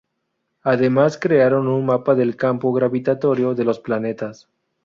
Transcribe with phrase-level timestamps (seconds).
[0.63, 4.49] Además crearon un mapa del campo gravitatorio del los planetas.